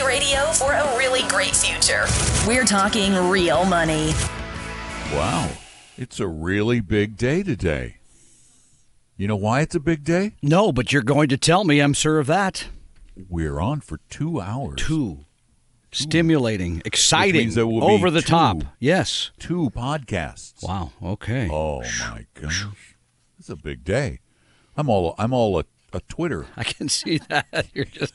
[0.00, 2.04] Money Radio for a really great future.
[2.46, 4.12] We're talking real money.
[5.12, 5.50] Wow.
[5.96, 7.96] It's a really big day today.
[9.16, 10.32] You know why it's a big day?
[10.42, 12.68] No, but you're going to tell me, I'm sure of that.
[13.28, 14.76] We're on for two hours.
[14.78, 15.24] Two.
[15.92, 18.28] Stimulating, exciting, means there will over the two.
[18.28, 18.58] top.
[18.78, 19.32] Yes.
[19.38, 20.62] Two podcasts.
[20.62, 20.92] Wow.
[21.02, 21.48] Okay.
[21.50, 22.64] Oh my gosh.
[23.38, 24.20] It's a big day.
[24.76, 26.46] I'm all I'm all a, a Twitter.
[26.56, 27.66] I can see that.
[27.74, 28.14] You're just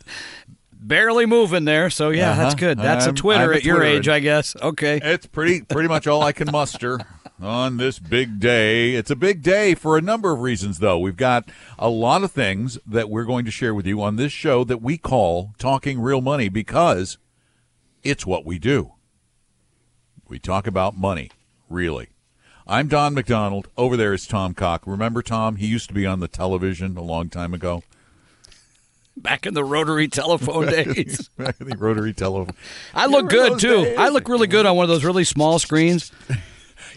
[0.88, 1.90] barely moving there.
[1.90, 2.60] So, yeah, that's Uh-huh.
[2.60, 2.78] good.
[2.80, 4.56] That's I'm- a Twitter a at your age, I guess.
[4.62, 5.00] Okay.
[5.04, 7.00] It's pretty pretty much all I can muster
[7.42, 8.94] on this big day.
[8.96, 10.98] It's a big day for a number of reasons though.
[11.00, 14.32] We've got a lot of things that we're going to share with you on this
[14.32, 17.18] show that we call Talking Real Money because
[18.04, 18.94] it's what we do.
[20.28, 21.30] We talk about money,
[21.70, 22.10] really.
[22.68, 23.68] I'm Don McDonald.
[23.78, 24.84] Over there is Tom Cock.
[24.88, 25.58] Remember Tom?
[25.58, 27.84] He used to be on the television a long time ago.
[29.18, 31.30] Back in the rotary telephone days.
[31.38, 32.56] Back in the rotary telephone.
[32.94, 33.86] I look good, too.
[33.86, 33.98] days?
[33.98, 36.12] I look really good on one of those really small screens.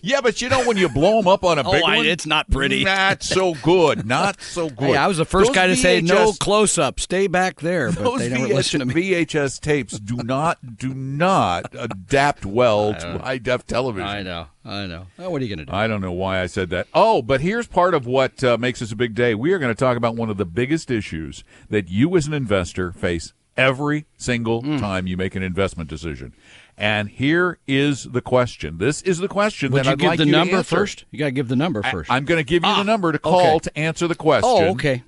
[0.03, 2.07] Yeah, but you know when you blow them up on a Oh, big I- one,
[2.07, 2.85] it's not pretty.
[2.85, 4.07] Not so good.
[4.07, 4.89] Not so good.
[4.91, 7.91] Hey, I was the first Those guy to say no close up, stay back there,
[7.93, 8.95] but Those they never VHS, listen to me.
[8.95, 14.09] VHS tapes do not do not adapt well to high def television.
[14.09, 15.07] I know, I know.
[15.19, 15.77] Oh, what are you going to do?
[15.77, 16.87] I don't know why I said that.
[16.95, 19.35] Oh, but here's part of what uh, makes this a big day.
[19.35, 22.33] We are going to talk about one of the biggest issues that you as an
[22.35, 24.77] investor face every single Hmm.
[24.79, 26.33] time you make an investment decision.
[26.81, 28.79] And here is the question.
[28.79, 30.77] This is the question Would that you I'd give like the you to number answer.
[30.77, 31.05] first?
[31.11, 32.09] You got to give the number first.
[32.11, 33.59] I'm going to give you Ah, the number to call okay.
[33.65, 34.49] to answer the question.
[34.51, 35.03] oh, okay.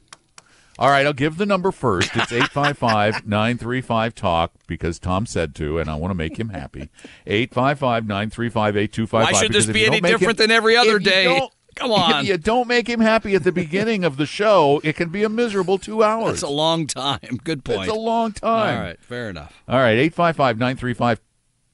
[0.81, 2.11] All right, I'll give the number first.
[2.17, 6.89] It's 855 935 TALK because Tom said to, and I want to make him happy.
[7.27, 9.33] 855 935 8255.
[9.33, 11.49] Why should this be any different than every other day?
[11.77, 12.23] Come on.
[12.23, 15.23] If you don't make him happy at the beginning of the show, it can be
[15.23, 16.41] a miserable two hours.
[16.41, 17.39] That's a long time.
[17.45, 17.83] Good point.
[17.83, 18.77] It's a long time.
[18.77, 19.63] All right, fair enough.
[19.69, 21.21] All right, 855 935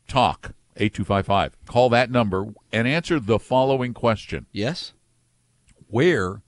[0.06, 1.56] TALK, 8255.
[1.66, 4.92] Call that number and answer the following question Yes?
[5.88, 6.42] Where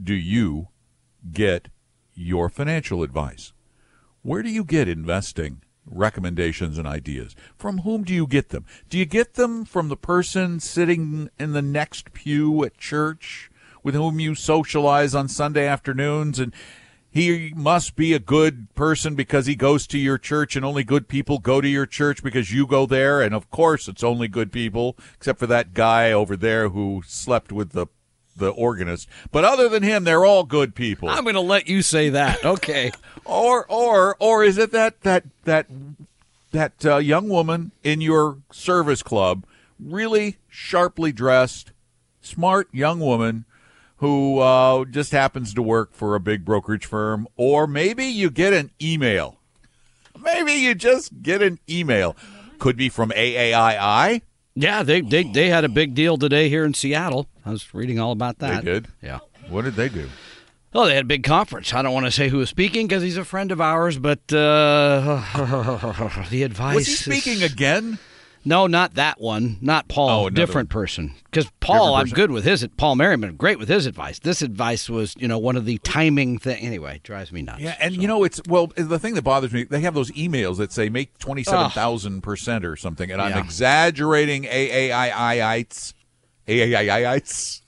[0.00, 0.68] do you
[1.32, 1.68] get
[2.14, 3.52] your financial advice?
[4.22, 7.36] Where do you get investing recommendations and ideas?
[7.56, 8.64] From whom do you get them?
[8.88, 13.50] Do you get them from the person sitting in the next pew at church
[13.82, 16.54] with whom you socialize on Sunday afternoons and
[17.14, 21.06] he must be a good person because he goes to your church and only good
[21.06, 24.50] people go to your church because you go there and of course it's only good
[24.50, 27.86] people except for that guy over there who slept with the
[28.36, 31.82] the organist but other than him they're all good people I'm going to let you
[31.82, 32.44] say that.
[32.44, 32.90] Okay.
[33.24, 35.66] or or or is it that that that
[36.50, 39.44] that uh, young woman in your service club
[39.78, 41.70] really sharply dressed
[42.20, 43.44] smart young woman
[43.96, 48.52] who uh, just happens to work for a big brokerage firm or maybe you get
[48.52, 49.38] an email
[50.20, 52.16] maybe you just get an email
[52.58, 54.22] could be from AAII
[54.56, 57.26] yeah, they, they they had a big deal today here in Seattle.
[57.44, 58.64] I was reading all about that.
[58.64, 59.18] they did Yeah.
[59.48, 60.08] what did they do
[60.76, 61.72] Oh, they had a big conference.
[61.72, 64.18] I don't want to say who was speaking because he's a friend of ours, but
[64.32, 65.22] uh,
[66.30, 66.74] the advice.
[66.74, 67.98] was he is- speaking again
[68.46, 69.56] No, not that one.
[69.62, 70.26] Not Paul.
[70.26, 71.14] Oh, different person.
[71.24, 72.66] Because Paul, Different I'm good with his.
[72.76, 74.18] Paul Merriman, great with his advice.
[74.18, 76.62] This advice was, you know, one of the timing thing.
[76.64, 77.60] Anyway, drives me nuts.
[77.60, 80.58] Yeah, and you know it's well the thing that bothers me they have those emails
[80.58, 83.44] that say make twenty seven thousand percent or something, and I'm Yeah.
[83.44, 85.94] exaggerating AAIIites,
[86.46, 87.60] AAIIites.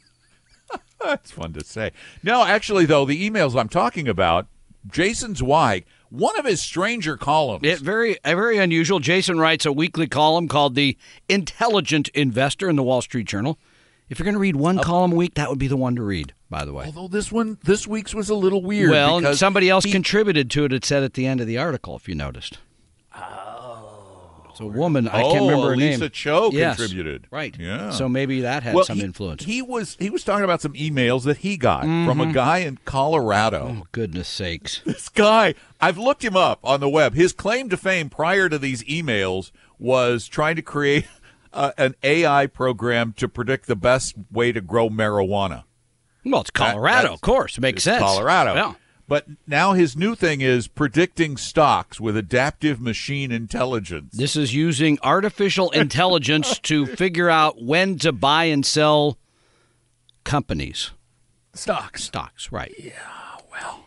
[1.03, 1.93] That's fun to say.
[2.23, 4.47] No, actually though the emails I'm talking about,
[4.87, 7.65] Jason Zweig, one of his stranger columns.
[7.65, 9.01] It very uh, very unusual.
[9.01, 10.97] Jason writes a weekly column called the
[11.29, 13.59] Intelligent Investor in the Wall Street Journal.
[14.09, 16.03] If you're going to read one column a week, that would be the one to
[16.03, 16.33] read.
[16.49, 16.85] By the way.
[16.87, 18.91] Although this one, this week's was a little weird.
[18.91, 20.73] Well, because somebody else he- contributed to it.
[20.73, 22.59] It said at the end of the article, if you noticed.
[24.59, 25.07] It's a woman.
[25.09, 26.11] I can't Oh, remember her Lisa name.
[26.11, 26.77] Cho Yes.
[26.77, 27.27] contributed.
[27.31, 27.55] Right.
[27.59, 27.91] Yeah.
[27.91, 29.45] So maybe that had well, some he- influence.
[29.45, 32.79] He was he was talking about some emails that he got from a guy in
[32.85, 33.79] Colorado.
[33.83, 34.81] oh, goodness sakes.
[34.85, 37.15] This guy, I've looked him up on the web.
[37.15, 41.07] His claim to fame prior to these emails was trying to create
[41.53, 45.65] uh, an AI program to predict the best way to grow marijuana.
[46.25, 47.59] Well, it's Colorado, that's- of course.
[47.61, 48.03] Makes sense.
[48.03, 48.55] Colorado.
[48.55, 48.75] Yeah.
[49.09, 54.15] But now his new thing is predicting stocks with adaptive machine intelligence.
[54.17, 59.17] This is using artificial intelligence to figure out when to buy and sell
[60.25, 60.91] companies.
[61.55, 62.05] Stocks.
[62.05, 62.75] Stocks, right.
[62.79, 62.93] Yeah,
[63.51, 63.87] well.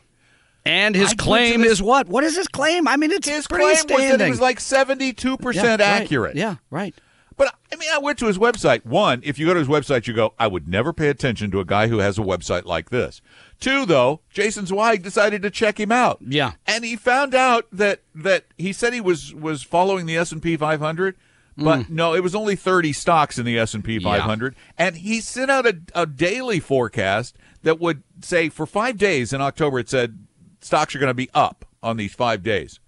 [0.65, 2.07] And his I claim is what?
[2.07, 2.87] What is his claim?
[2.87, 4.27] I mean, it's His pretty claim was that standing.
[4.27, 5.81] it was like 72% Yeah, right.
[5.81, 6.35] accurate.
[6.35, 6.95] Yeah, right.
[7.37, 8.85] But I mean, I went to his website.
[8.85, 11.59] One, if you go to his website, you go, I would never pay attention to
[11.61, 13.21] a guy who has a website like this.
[13.59, 16.19] Two, though, Jason Zweig decided to check him out.
[16.25, 16.53] Yeah.
[16.65, 20.41] and he found out that that he said he was was following the S and
[20.41, 21.15] P 500,
[21.57, 21.89] but Mm.
[21.89, 25.51] no, it was only 30 stocks in the S and P 500, and he sent
[25.51, 30.19] out a, a daily forecast that would say for five days in October it said
[30.61, 32.79] stocks are going to be up on these five days,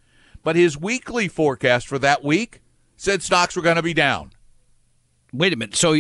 [0.44, 2.62] but his weekly forecast for that week
[2.96, 4.32] said stocks were going to be down.
[5.34, 5.76] Wait a minute.
[5.76, 5.98] So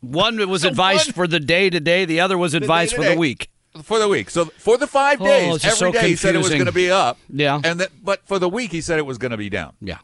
[0.00, 3.16] one was advice one- for the day to day, the other was advice for the
[3.16, 3.50] week.
[3.82, 4.30] For the week.
[4.30, 6.50] So for the five oh, days, it's just every so day he said it was
[6.50, 7.18] going to be up.
[7.28, 7.60] Yeah.
[7.62, 9.74] and that, but for the week he said it was going to be down.
[9.80, 9.98] Yeah.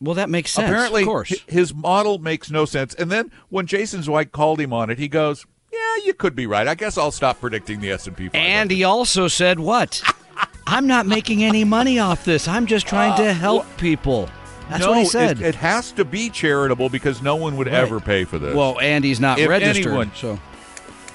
[0.00, 0.68] Well, that makes sense.
[0.68, 1.32] Apparently, of course.
[1.46, 2.92] his model makes no sense.
[2.94, 6.44] And then when Jason Zweig called him on it, he goes, "Yeah, you could be
[6.44, 6.66] right.
[6.66, 10.02] I guess I'll stop predicting the S and P And he also said what?
[10.66, 12.48] I'm not making any money off this.
[12.48, 14.28] I'm just trying to uh, help people.
[14.68, 15.40] That's no, what he said.
[15.40, 18.54] It, it has to be charitable because no one would ever pay for this.
[18.54, 20.40] well, Andy's not If registered, anyone- so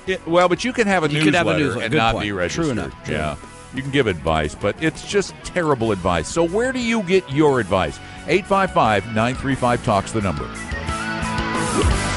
[0.07, 1.83] It- well, but you can have a You newsletter have a newsletter.
[1.85, 2.23] and Good not point.
[2.37, 3.03] be True enough.
[3.05, 3.35] True yeah.
[3.75, 6.27] You can give advice, but it's just terrible advice.
[6.29, 7.99] So where do you get your advice?
[8.27, 10.45] 855-935 talks the number.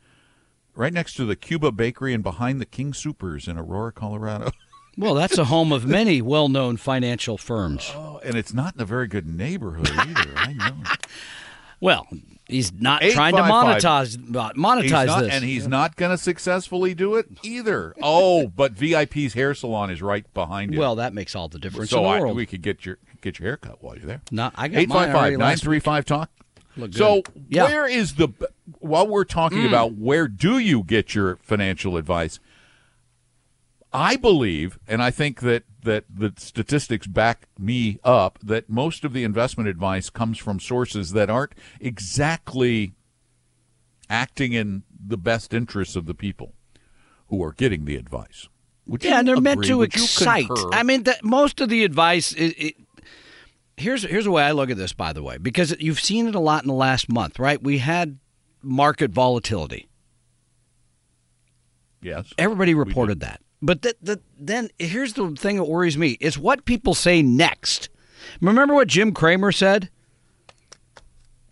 [0.75, 4.50] right next to the Cuba Bakery and behind the King Soopers in Aurora, Colorado.
[4.99, 7.90] Well, that's a home of many well-known financial firms.
[7.94, 10.32] Oh, and it's not in a very good neighborhood either.
[10.37, 10.76] I know.
[11.81, 12.06] Well,
[12.46, 15.32] he's not trying to monetize uh, monetize He's not- this.
[15.32, 17.94] and he's not going to successfully do it either.
[18.02, 20.81] Oh, but VIP's hair salon is right behind you.
[20.81, 23.38] well, that makes all the difference so in the I, we could get your get
[23.38, 24.20] your hair cut while you're there.
[24.31, 26.31] No, I got mine already last 855 talk.
[26.81, 27.23] Look So.
[27.49, 27.65] Yeah.
[27.65, 27.69] Mm.
[27.69, 28.29] where is the
[28.79, 32.41] while we're talking about where do you get your financial advice?
[33.93, 39.12] I believe, and I think that that the statistics back me up, that most of
[39.12, 42.93] the investment advice comes from sources that aren't exactly
[44.09, 46.53] acting in the best interests of the people
[47.29, 48.49] who are getting the advice.
[48.87, 50.49] Would Yeah, and they're meant to Would excite.
[50.73, 52.32] I mean, the, most of the advice.
[52.32, 52.75] Is, it,
[53.81, 56.34] here's here's the way I look at this, by the way, because you've seen it
[56.34, 57.63] a lot in the last month, right?
[57.63, 58.19] We had
[58.63, 59.89] market volatility.
[62.03, 62.32] yes.
[62.39, 63.41] Everybody reported that.
[63.63, 67.89] But th- th- then here's the thing that worries me: it's what people say next.
[68.41, 69.91] Remember what Jim Cramer said?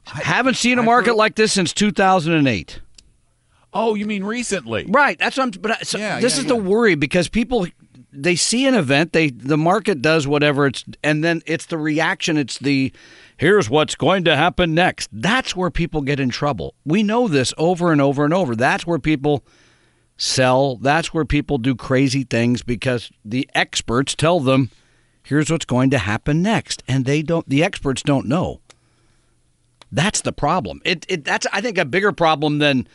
[0.07, 2.81] I, Haven't seen a market heard- like this since 2008.
[3.75, 4.87] Oh, you mean recently?
[4.89, 5.19] Right.
[5.19, 5.61] That's what I'm.
[5.61, 7.67] But I- so Yeah, this yeah, is the worry because people
[8.13, 12.37] they see an event, they the market does whatever it's, and then it's the reaction.
[12.37, 12.93] It's the
[13.37, 15.11] here's what's going to happen next.
[15.13, 16.75] That's where people get in trouble.
[16.85, 18.57] We know this over and over and over.
[18.57, 19.45] That's where people
[20.17, 20.77] sell.
[20.77, 24.71] That's where people do crazy things because the experts tell them
[25.23, 27.49] here's what's going to happen next, and they don't.
[27.49, 28.61] The experts don't know.
[29.93, 30.81] That's the problem.
[30.85, 32.89] It, it that's I think a bigger problem than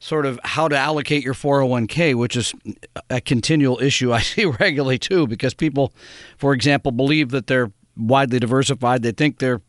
[0.00, 2.54] sort of how to allocate your 401k, which is
[3.10, 5.92] a continual issue I see regularly too, because people,
[6.36, 9.02] for example, believe that they're widely diversified.
[9.02, 9.60] They think they're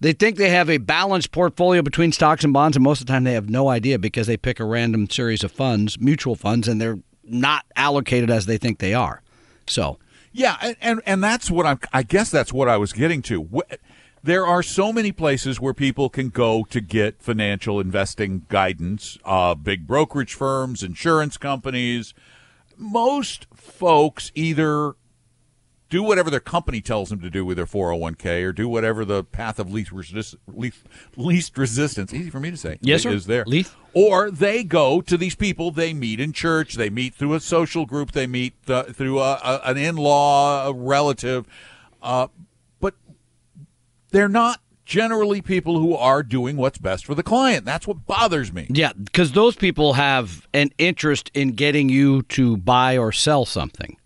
[0.00, 3.12] they think they have a balanced portfolio between stocks and bonds, and most of the
[3.12, 6.68] time they have no idea because they pick a random series of funds, mutual funds,
[6.68, 9.22] and they're not allocated as they think they are.
[9.66, 9.98] So
[10.32, 11.78] Yeah, and, and that's what I'm.
[11.92, 13.62] I guess that's what I was getting to.
[14.24, 19.18] There are so many places where people can go to get financial investing guidance.
[19.24, 22.14] Uh, big brokerage firms, insurance companies,
[22.76, 24.94] most folks either
[25.90, 29.22] do whatever their company tells them to do with their 401k or do whatever the
[29.24, 30.78] path of least, resist, least,
[31.16, 33.10] least resistance easy for me to say Yes, sir.
[33.10, 33.74] is there Least.
[33.92, 37.84] or they go to these people they meet in church they meet through a social
[37.84, 41.46] group they meet uh, through a, a, an in-law a relative
[42.00, 42.28] uh,
[44.12, 48.52] they're not generally people who are doing what's best for the client that's what bothers
[48.52, 53.44] me Yeah, because those people have an interest in getting you to buy or sell
[53.44, 53.96] something.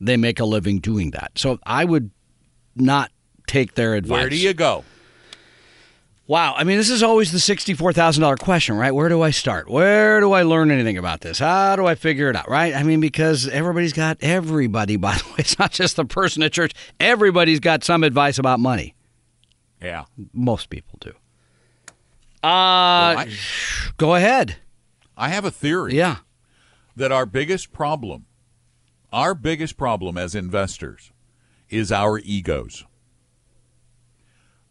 [0.00, 1.32] They make a living doing that.
[1.36, 2.10] So I would
[2.74, 3.10] not
[3.46, 4.18] take their advice.
[4.18, 4.84] where do you go
[6.30, 6.54] Wow.
[6.56, 8.92] I mean, this is always the $64,000 question, right?
[8.92, 9.68] Where do I start?
[9.68, 11.40] Where do I learn anything about this?
[11.40, 12.72] How do I figure it out, right?
[12.72, 16.52] I mean, because everybody's got, everybody, by the way, it's not just the person at
[16.52, 18.94] church, everybody's got some advice about money.
[19.80, 21.10] Yeah Most people do.
[22.42, 22.46] Uh,
[23.24, 23.36] I-
[23.96, 24.56] go ahead.
[25.16, 26.18] i have a theory Yeah.
[26.96, 28.26] that our biggest problem,
[29.12, 31.12] our biggest problem as investors,
[31.68, 32.84] is our egos.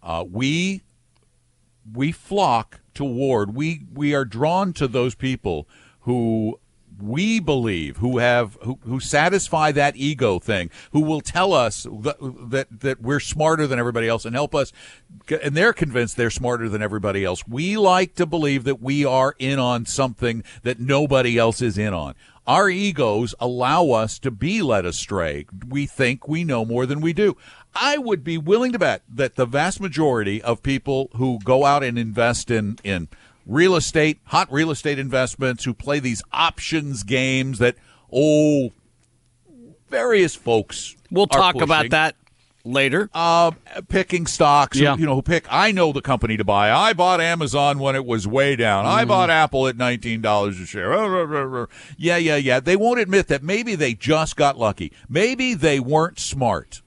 [0.01, 0.81] Uh, we
[1.93, 5.67] we flock toward we we are drawn to those people
[6.01, 6.59] who
[7.01, 12.17] we believe who have who, who satisfy that ego thing who will tell us that,
[12.49, 14.71] that that we're smarter than everybody else and help us
[15.43, 17.47] and they're convinced they're smarter than everybody else.
[17.47, 21.93] We like to believe that we are in on something that nobody else is in
[21.93, 22.15] on.
[22.47, 25.45] Our egos allow us to be led astray.
[25.67, 27.37] We think we know more than we do.
[27.75, 31.83] I would be willing to bet that the vast majority of people who go out
[31.83, 33.07] and invest in in
[33.45, 37.75] real estate, hot real estate investments, who play these options games that,
[38.11, 38.71] oh,
[39.89, 40.95] various folks.
[41.11, 42.15] We'll talk about that
[42.63, 43.09] later.
[43.13, 43.51] Uh,
[43.87, 44.95] picking stocks, Yeah.
[44.97, 45.45] you know, who pick.
[45.49, 46.71] I know the company to buy.
[46.71, 48.85] I bought Amazon when it was way down.
[48.85, 49.07] I Mm-hmm.
[49.09, 50.91] bought Apple at nineteen dollars a share.
[51.97, 52.59] Yeah, yeah, yeah.
[52.59, 54.91] They won't admit that maybe they just got lucky.
[55.07, 56.81] Maybe they weren't smart.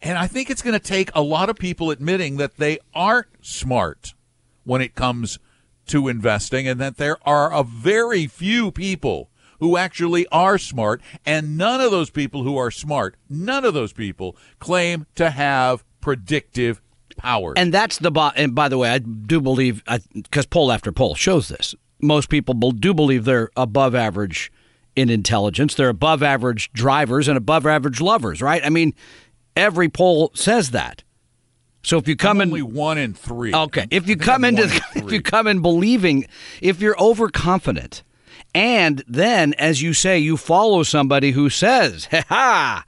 [0.00, 3.26] And I think it's going to take a lot of people admitting that they aren't
[3.40, 4.14] smart
[4.64, 5.38] when it comes
[5.88, 9.30] to investing and that there are a very few people
[9.60, 13.92] who actually are smart and none of those people who are smart none of those
[13.92, 16.80] people claim to have predictive
[17.16, 19.82] powers And that's the bo- and by the way, I do believe
[20.14, 21.74] because poll after poll shows this.
[22.00, 24.52] Most people do believe they're above average
[24.94, 25.74] in intelligence.
[25.74, 28.64] They're above average drivers and above average lovers, right?
[28.64, 28.94] I mean,
[29.56, 31.02] every poll says that.
[31.82, 33.86] So if you come in only one in three Okay.
[33.90, 36.26] If you come I'm into in if you come in believing
[36.60, 38.02] if you're overconfident
[38.54, 42.84] and then as you say you follow somebody who says, "Ha ha."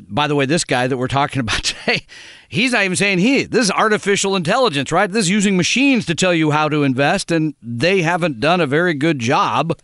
[0.00, 2.06] By the way, this guy that we're talking about today,
[2.48, 3.44] he's not even saying he.
[3.44, 5.10] This is artificial intelligence, right?
[5.10, 8.66] This is using machines to tell you how to invest and they haven't done a
[8.66, 9.78] very good job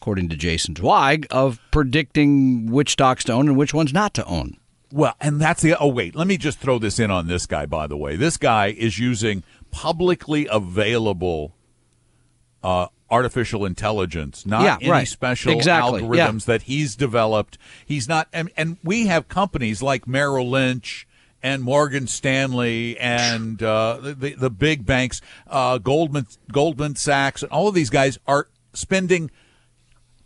[0.00, 4.24] according to Jason Zweig of predicting which stocks to own and which ones not to
[4.24, 4.56] own.
[4.92, 5.76] Well, and that's the.
[5.78, 6.14] Oh, wait.
[6.14, 7.66] Let me just throw this in on this guy.
[7.66, 11.54] By the way, this guy is using publicly available
[12.62, 15.08] uh, artificial intelligence, not Yeah, any right.
[15.08, 16.28] special Exactly, yeah.
[16.28, 17.58] algorithms that he's developed.
[17.84, 21.06] He's not, and, and we have companies like Merrill Lynch
[21.42, 27.66] and Morgan Stanley and uh, the the big banks, uh, Goldman Goldman Sachs, and all
[27.66, 29.30] of these guys are spending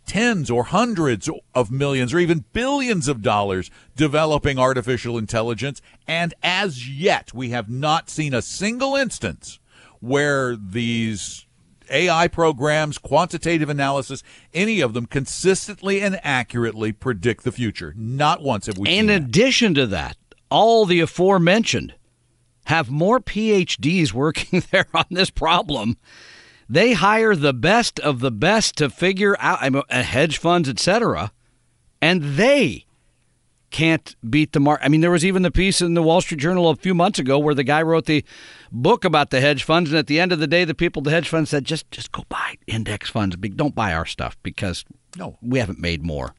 [0.07, 5.81] tens or hundreds of millions or even billions of dollars developing artificial intelligence.
[6.07, 9.59] And as yet, we have not seen a single instance
[9.99, 11.45] where these
[11.89, 14.23] AI programs, quantitative analysis,
[14.53, 17.93] any of them consistently and accurately predict the future.
[17.95, 19.15] Not once have we In seen that.
[19.23, 20.17] addition to that,
[20.49, 21.93] all the aforementioned
[22.65, 25.97] have more PhDs working there on this problem.
[26.69, 30.67] They hire the best of the best to figure out I mean, uh, hedge funds,
[30.67, 31.31] etc.,
[32.01, 32.85] and they
[33.69, 34.85] can't beat the market.
[34.85, 37.19] I mean, there was even the piece in the Wall Street Journal a few months
[37.19, 38.23] ago where the guy wrote the
[38.71, 41.05] book about the hedge funds, and at the end of the day, the people at
[41.05, 43.35] the hedge funds said, "Just, just go buy index funds.
[43.35, 44.85] Don't buy our stuff because
[45.17, 45.37] No.
[45.41, 46.33] we haven't made more.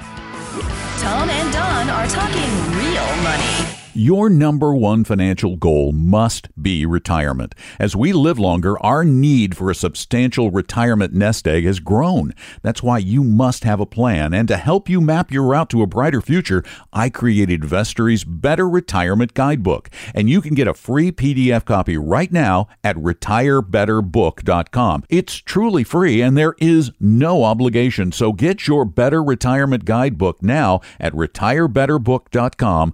[0.98, 3.83] Tom and Don are talking real money.
[3.96, 7.54] Your number one financial goal must be retirement.
[7.78, 12.34] As we live longer, our need for a substantial retirement nest egg has grown.
[12.62, 14.34] That's why you must have a plan.
[14.34, 18.68] And to help you map your route to a brighter future, I created Vestory's Better
[18.68, 19.90] Retirement Guidebook.
[20.12, 25.04] And you can get a free PDF copy right now at retirebetterbook.com.
[25.08, 28.10] It's truly free and there is no obligation.
[28.10, 32.92] So get your Better Retirement Guidebook now at retirebetterbook.com.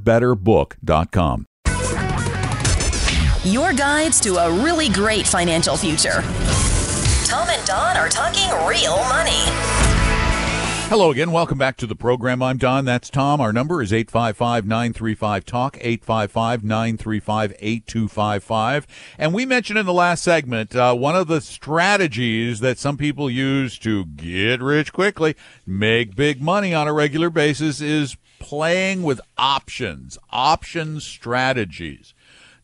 [0.00, 1.46] Retirebetterbook.com.
[3.44, 6.22] Your guides to a really great financial future.
[7.24, 9.44] Tom and Don are talking real money.
[10.90, 11.30] Hello again.
[11.30, 12.42] Welcome back to the program.
[12.42, 12.84] I'm Don.
[12.84, 13.40] That's Tom.
[13.40, 18.86] Our number is 855 935 TALK, 855 935 8255.
[19.16, 23.30] And we mentioned in the last segment uh, one of the strategies that some people
[23.30, 29.20] use to get rich quickly, make big money on a regular basis, is playing with
[29.38, 32.12] options, option strategies.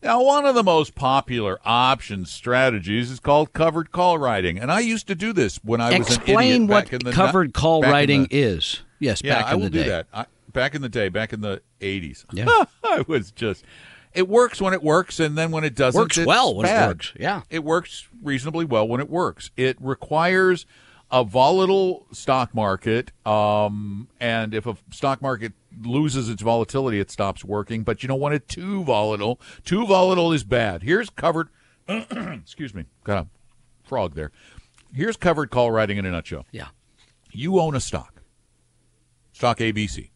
[0.03, 4.81] Now, one of the most popular option strategies is called covered call writing, and I
[4.81, 7.81] used to do this when I was an Explain what back in the covered call
[7.81, 8.81] writing the- is.
[8.99, 9.83] Yes, yeah, back I in will the day.
[9.83, 10.07] do that.
[10.13, 12.45] I, back in the day, back in the eighties, Yeah.
[12.83, 13.63] I was just.
[14.13, 16.87] It works when it works, and then when it doesn't, Works it's well when it
[16.87, 17.41] works, yeah.
[17.51, 19.51] it works reasonably well when it works.
[19.57, 20.65] It requires
[21.11, 25.53] a volatile stock market, um, and if a stock market
[25.83, 27.83] loses its volatility, it stops working.
[27.83, 29.39] But you don't want it too volatile.
[29.65, 30.83] Too volatile is bad.
[30.83, 31.49] Here's covered.
[31.87, 33.27] excuse me, got a
[33.87, 34.31] frog there.
[34.93, 36.67] Here's covered call writing in a nutshell Yeah.
[37.31, 38.21] you own a stock,
[39.33, 40.09] stock ABC.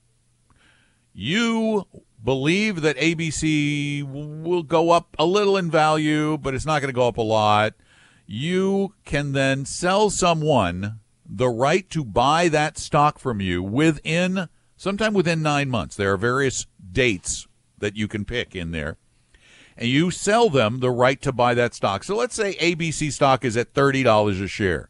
[1.14, 1.88] You
[2.24, 6.96] believe that ABC will go up a little in value, but it's not going to
[6.96, 7.74] go up a lot.
[8.26, 14.48] You can then sell someone the right to buy that stock from you within,
[14.82, 15.96] sometime within nine months.
[15.96, 18.98] There are various dates that you can pick in there
[19.78, 22.04] and you sell them the right to buy that stock.
[22.04, 24.90] So let's say ABC stock is at $30 a share.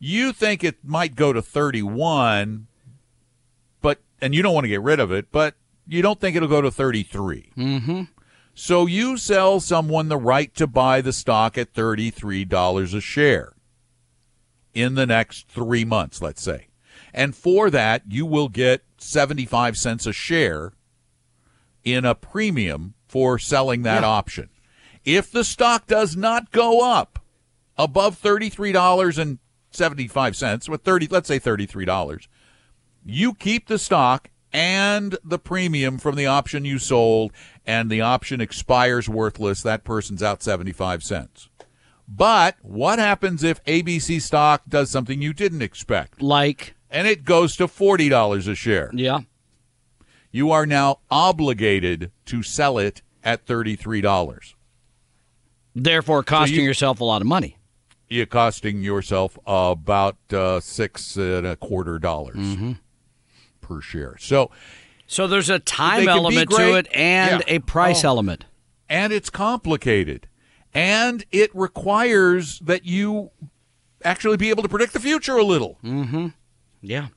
[0.00, 2.66] You think it might go to 31,
[3.80, 5.54] but and you don't want to get rid of it, but
[5.86, 7.52] you don't think it'll go to 33.
[7.56, 8.02] Mm-hmm.
[8.52, 13.52] So you sell someone the right to buy the stock at $33 a share
[14.74, 16.66] in the next 3 months, let's say.
[17.14, 20.72] And for that, you will get 75 cents a share
[21.82, 24.50] in a premium for selling that option.
[25.04, 27.18] If the stock does not go up
[27.76, 32.28] above $33.75, with 30 let's say $33,
[33.04, 37.32] you keep the stock and the premium from the option you sold
[37.64, 41.48] and the option expires worthless, that person's out 75 cents.
[42.06, 47.56] But what happens if ABC stock does something you didn't expect Like, and it goes
[47.56, 48.90] to $40 a share?
[48.94, 49.20] yeah.
[50.32, 54.54] you are now obligated to sell it at $33.
[55.74, 57.56] Therefore, costing you- yourself a lot of money.
[58.08, 62.72] You're costing yourself about uh, six and a quarter dollars Mm-hmm.
[63.60, 64.16] per share.
[64.18, 64.50] So,
[65.06, 67.54] So there's a time element to it and Yeah.
[67.54, 68.08] a price Oh.
[68.08, 68.46] element.
[68.88, 70.26] and it's complicated.
[70.74, 73.30] And it requires that you
[74.04, 75.78] actually be able to predict the future a little.
[76.80, 77.08] Yeah.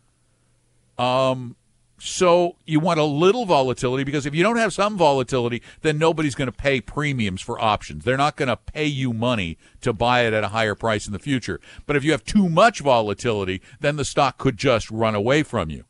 [0.97, 1.55] Um,
[1.99, 6.35] So you want a little volatility because if you don't have some volatility, then nobody's
[6.35, 8.03] going to pay premiums for options.
[8.03, 11.13] They're not going to pay you money to buy it at a higher price in
[11.13, 11.61] the future.
[11.85, 15.69] But if you have too much volatility, then the stock could just run away from
[15.69, 15.85] you.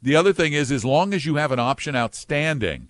[0.00, 2.88] The other thing is, as long as you have an option outstanding,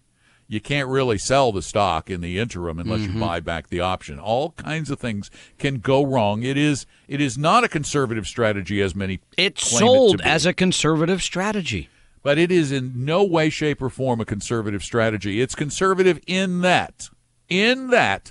[0.53, 3.21] you can't really sell the stock in the interim unless you mm-hmm.
[3.21, 4.19] buy back the option.
[4.19, 6.43] All kinds of things can go wrong.
[6.43, 10.25] It is it is not a conservative strategy as many It's it sold be.
[10.25, 11.89] as a conservative strategy.
[12.23, 15.41] But it is in no way, shape, or form a conservative strategy.
[15.41, 17.09] It's conservative in that,
[17.49, 18.31] in that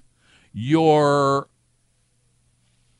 [0.53, 1.47] you're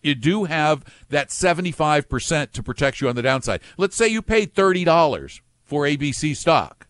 [0.01, 3.61] you do have that seventy five percent to protect you on the downside.
[3.77, 6.87] Let's say you paid thirty dollars for ABC stock.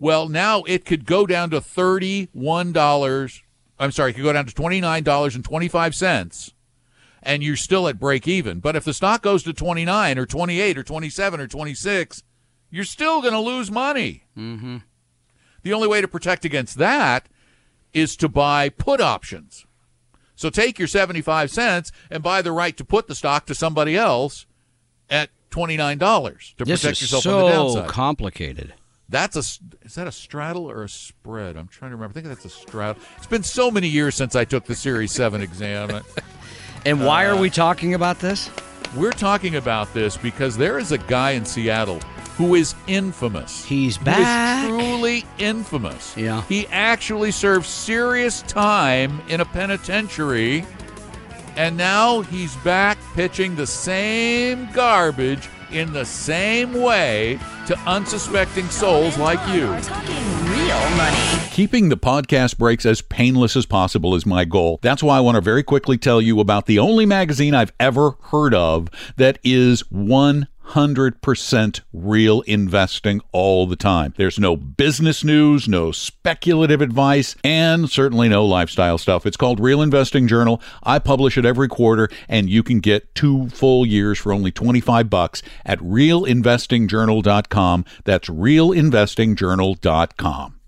[0.00, 3.42] Well, now it could go down to thirty one dollars.
[3.78, 6.52] I'm sorry, it could go down to twenty nine dollars and twenty five cents
[7.22, 8.60] and you're still at break even.
[8.60, 12.22] But if the stock goes to 29 or 28 or 27 or 26,
[12.70, 14.24] you're still going to lose money.
[14.36, 14.78] Mm-hmm.
[15.62, 17.28] The only way to protect against that
[17.92, 19.66] is to buy put options.
[20.34, 23.96] So take your 75 cents and buy the right to put the stock to somebody
[23.96, 24.46] else
[25.10, 27.86] at twenty nine dollars to This protect yourself so on the downside.
[27.86, 28.72] so complicated.
[29.10, 29.40] That's a
[29.84, 31.56] is that a straddle or a spread?
[31.56, 32.12] I'm trying to remember.
[32.12, 33.02] I think that's a straddle.
[33.16, 35.90] It's been so many years since I took the Series Seven exam.
[36.86, 38.48] And why Uh, are we talking about this?
[38.96, 42.00] We're talking about this because there is a guy in Seattle
[42.38, 43.62] who is infamous.
[43.66, 44.66] He's Who is back.
[44.66, 46.16] truly infamous.
[46.16, 46.40] Yeah.
[46.48, 50.64] He actually served serious time in a penitentiary,
[51.54, 59.16] and now he's back pitching the same garbage in the same way to unsuspecting souls
[59.18, 59.66] like you.
[59.82, 61.16] Talking real money.
[61.50, 64.78] Keeping the podcast breaks as painless as possible is my goal.
[64.82, 68.12] That's why I want to very quickly tell you about the only magazine I've ever
[68.30, 69.82] heard of that is
[70.70, 74.14] 100% real investing all the time.
[74.16, 79.26] There's no business news, no speculative advice, and certainly no lifestyle stuff.
[79.26, 80.62] It's called Real Investing Journal.
[80.82, 85.10] I publish it every quarter, and you can get two full years for only 25
[85.10, 87.84] bucks at realinvestingjournal.com.
[88.04, 90.59] That's realinvestingjournal.com.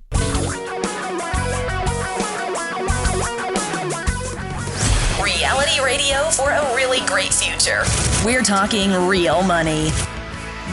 [7.63, 7.85] future.
[8.25, 9.91] We're talking real money.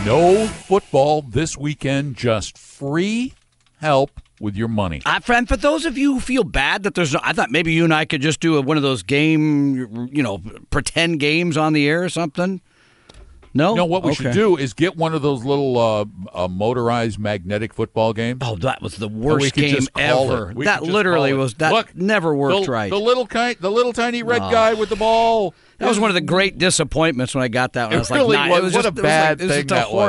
[0.06, 3.34] No football this weekend, just free
[3.80, 5.02] help with your money.
[5.06, 7.74] I, and for those of you who feel bad that there's no, I thought maybe
[7.74, 11.58] you and I could just do a, one of those game, you know, pretend games
[11.58, 12.62] on the air or something.
[13.54, 14.24] No, No, what we Okay.
[14.26, 18.40] should do is get one of those little uh, uh, motorized magnetic football games.
[18.44, 20.54] Oh, that was the worst we game ever.
[20.56, 22.90] We That literally was that Look, never worked the, right.
[22.92, 25.56] The little ki- the little tiny red guy with the ball.
[25.80, 27.86] that was one of the great disappointments when I got that.
[27.86, 27.94] One.
[27.94, 28.60] It I was like, really nah, was.
[28.60, 29.88] it was What just, a it was like- bad it was thing just a that
[29.88, 30.08] hor-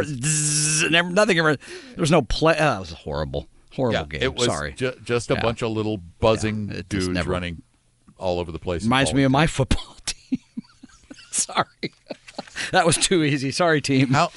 [1.01, 1.13] was.
[1.15, 1.57] nothing ever.
[1.57, 1.67] There
[1.99, 2.57] was no play.
[2.59, 4.23] Oh, it was horrible, horrible Yeah, game.
[4.23, 4.73] it was Sorry.
[4.75, 5.41] ju- just a Yeah.
[5.43, 7.63] bunch of little buzzing Yeah, dudes never- running
[8.19, 8.83] all over the place.
[8.85, 10.41] Reminds me of my football team.
[11.31, 11.65] Sorry,
[12.73, 13.51] that was too easy.
[13.51, 14.09] Sorry, team.
[14.09, 14.31] How?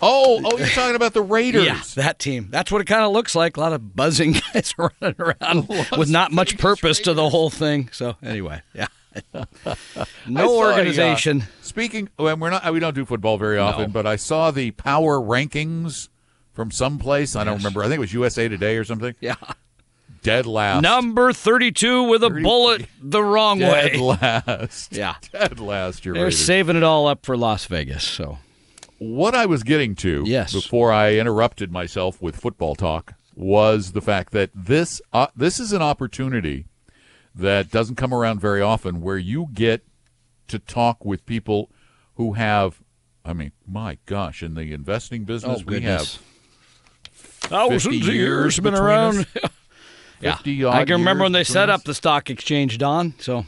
[0.00, 1.64] Oh, oh, you're talking about the Raiders.
[1.64, 2.48] Yeah, that team.
[2.50, 3.56] That's what it kind of looks like.
[3.56, 7.88] A lot of buzzing guys running around with not much purpose to the whole thing.
[7.92, 8.86] So anyway, yeah.
[10.28, 11.44] No uh, organization.
[11.62, 12.72] speaking, well, we're not.
[12.72, 16.08] We don't do football very often, but I saw the power rankings
[16.52, 17.34] from someplace.
[17.34, 17.82] I don't remember.
[17.82, 19.14] I think it was USA Today or something.
[19.20, 19.34] yeah.
[20.22, 20.82] Dead last.
[20.82, 24.16] Number 32 with a bullet the wrong Dead way.
[24.16, 24.92] Dead last.
[24.92, 25.14] Yeah.
[25.32, 26.04] Dead last.
[26.04, 26.44] Your They're Raiders.
[26.44, 28.04] saving it all up for Las Vegas.
[28.04, 28.38] So
[28.98, 30.52] What I was getting to Yes.
[30.52, 35.72] before I interrupted myself with football talk was the fact that this uh, this is
[35.72, 36.66] an opportunity
[37.34, 39.84] that doesn't come around very often where you get
[40.48, 41.70] to talk with people
[42.16, 42.80] who have
[43.24, 46.18] I mean, my gosh, in the investing business we have
[47.12, 49.26] thousands 50 of years been around.
[50.24, 50.40] us.
[50.44, 50.68] yeah.
[50.68, 53.14] I can remember years when they set up the stock exchange, Don.
[53.18, 53.44] So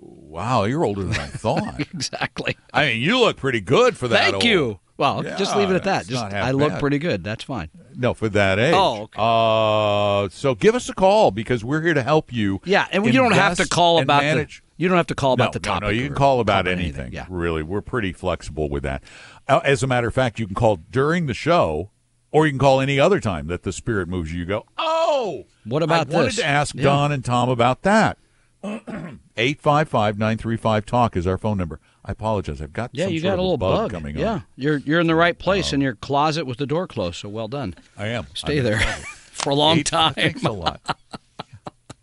[0.00, 1.78] Wow, you're older than I thought.
[1.80, 2.56] exactly.
[2.72, 4.18] I mean, you look pretty good for that.
[4.22, 4.78] Thank old- you.
[4.98, 6.06] Well, just leave it at that.
[6.06, 6.80] Just not half I look bad.
[6.80, 7.24] pretty good.
[7.24, 7.70] That's fine.
[7.96, 8.72] No, for that age.
[8.76, 9.16] Oh, okay.
[9.18, 12.60] Uh, so give us a call because we're here to help you.
[12.64, 14.58] Yeah, and you don't have to call and about manage.
[14.60, 15.80] the you don't have to call about no, the topic.
[15.82, 16.84] No, no, you can call about anything.
[17.00, 17.12] anything.
[17.14, 17.26] Yeah.
[17.28, 19.02] Really, we're pretty flexible with that.
[19.48, 21.90] Uh, As a matter of fact, you can call during the show,
[22.32, 24.40] or you can call any other time that the spirit moves you.
[24.40, 26.14] You go, oh, What about this?
[26.14, 26.82] I wanted to ask Yeah.
[26.84, 28.18] Don and Tom about that.
[29.36, 31.80] 855-935-TALK is our phone number.
[32.04, 32.60] I apologize.
[32.60, 33.90] I've got Yeah, you got a little bug, bug.
[33.92, 34.38] coming yeah, on.
[34.40, 34.44] Oh.
[34.56, 37.16] you're you're in the right place uh, in your closet with the door closed.
[37.16, 37.74] So well done.
[37.96, 38.26] I am.
[38.34, 40.14] Stay I'm there for a long Eight- time.
[40.14, 40.80] Thanks a lot.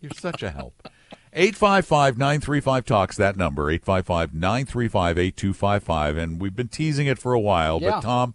[0.00, 0.88] You're such a help.
[1.36, 6.16] 855-935-TALK's that number, 855-935-8255.
[6.18, 7.90] And we've been teasing it for a while, Yeah.
[7.92, 8.34] but Tom,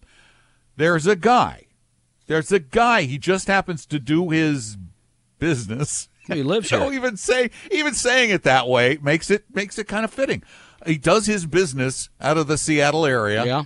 [0.78, 1.65] there's a guy.
[2.28, 3.04] There's a guy.
[3.04, 4.78] He just happens to do his
[5.40, 6.10] business.
[6.28, 6.94] He lives So here.
[6.94, 10.44] even say even saying it that way makes it makes it kind of fitting.
[10.86, 13.46] He does his business out of the Seattle area.
[13.46, 13.64] Yeah.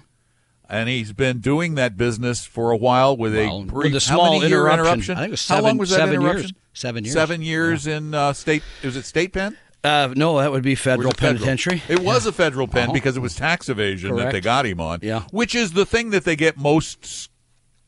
[0.71, 3.95] And he's been doing that business for a while with Well, a with brief a
[3.95, 4.79] how small many interruption.
[4.79, 5.15] interruption.
[5.15, 6.53] I think it was how long seven- was that seven years.
[6.73, 7.13] Seven years.
[7.13, 8.61] Seven years in uh, state.
[8.83, 9.57] Was it state pen?
[9.83, 11.37] Uh, no, that would be federal it federal?
[11.39, 11.81] penitentiary.
[11.89, 12.93] It was a federal pen Uh-huh.
[12.93, 14.99] because it was tax evasion that they got him on.
[15.01, 15.23] Yeah.
[15.31, 17.29] Which is the thing that they get most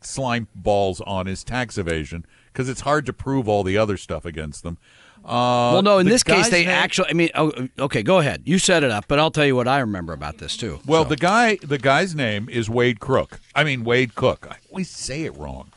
[0.02, 4.26] slime balls on is tax evasion because it's hard to prove all the other stuff
[4.26, 4.78] against them.
[5.24, 7.10] Uh, well, no, in this case, they name- actually.
[7.10, 8.42] I mean, oh, okay, go ahead.
[8.46, 10.80] You set it up, but I'll tell you what I remember about this too.
[10.86, 13.40] Well, So, the guy, the guy's name is Wade Crook.
[13.54, 14.48] I mean Wade Cook.
[14.50, 15.72] I always say it wrong.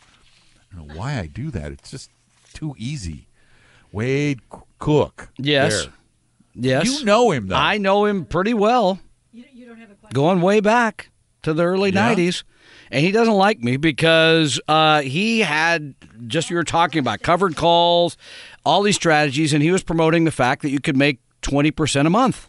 [0.73, 1.73] I don't know why I do that.
[1.73, 2.11] It's just
[2.55, 3.27] too easy.
[3.93, 5.29] Wade C- Cook.
[5.39, 5.93] yes, There.
[6.55, 7.57] yes, You know him though.
[7.57, 8.99] I know him pretty well.
[9.33, 11.11] You don't have Going way back
[11.43, 12.15] to the early Yeah?
[12.15, 12.45] 90s.
[12.95, 15.95] And he doesn't like me because uh, he had
[16.29, 18.17] just you were talking about covered calls,
[18.65, 22.11] all these strategies, and he was promoting the fact that you could make 20% a
[22.11, 22.49] month.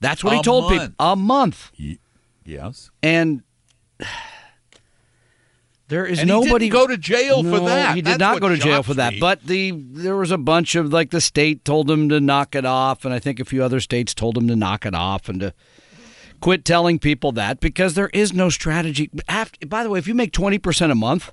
[0.00, 0.82] That's what A he told month.
[0.92, 0.94] people.
[1.06, 1.70] A month.
[2.46, 2.90] Yes.
[3.02, 3.42] and
[5.88, 7.94] there is And he didn't nobody go to jail for that.
[7.94, 9.12] He did That's not go to jail for that.
[9.14, 9.20] me.
[9.20, 12.64] But the there was a bunch of like the state told him to knock it
[12.64, 15.40] off, and I think a few other states told him to knock it off and
[15.40, 15.52] to
[16.42, 19.08] quit telling people that because there is no strategy.
[19.28, 21.32] After, by the way, if you make twenty percent a month,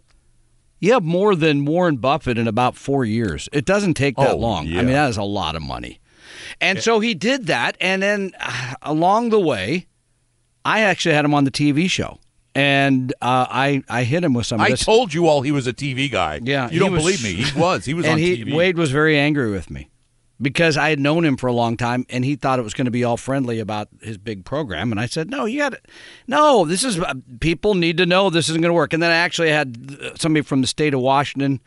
[0.80, 3.50] you have more than Warren Buffett in about four years.
[3.52, 4.68] It doesn't take that Oh, long.
[4.68, 4.80] yeah.
[4.80, 6.00] I mean, that is a lot of money.
[6.62, 9.88] And so he did that, and then uh, along the way,
[10.64, 12.20] I actually had him on the TV show,
[12.56, 14.62] and uh, I I hit him with some.
[14.62, 16.40] I told you all he was a TV guy.
[16.44, 17.34] Yeah, You don't was- believe me.
[17.44, 17.84] He was.
[17.86, 18.54] He was and on he, TV.
[18.54, 19.89] Wade was very angry with me
[20.42, 22.86] because I had known him for a long time, and he thought it was going
[22.86, 24.92] to be all friendly about his big program.
[24.92, 25.80] And I said, "No, you got to
[26.28, 27.00] No, this is
[27.40, 30.16] people need to know this isn't going to work." And then I actually had uh,
[30.16, 31.60] somebody from the state of Washington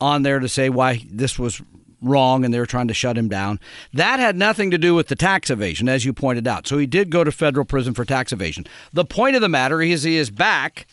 [0.00, 1.62] on there to say why this was
[2.02, 3.58] wrong and they were trying to shut him down.
[3.92, 6.66] That had nothing to do with the tax evasion, as you pointed out.
[6.66, 8.66] So he did go to federal prison for tax evasion.
[8.92, 10.86] The point of the matter is he is back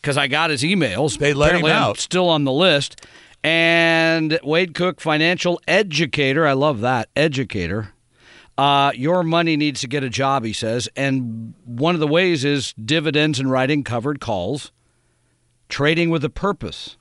[0.00, 1.18] because I got his emails.
[1.18, 1.98] They let him Apparently I'm out.
[1.98, 3.04] still on the list.
[3.44, 6.46] And Wade Cook, financial educator.
[6.46, 7.08] I love that.
[7.16, 7.92] Educator.
[8.56, 10.88] Uh, your money needs to get a job, he says.
[10.96, 14.72] And one of the ways is dividends and writing covered calls,
[15.68, 16.96] trading with a purpose,